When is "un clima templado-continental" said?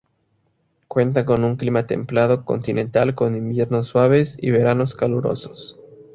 1.43-3.13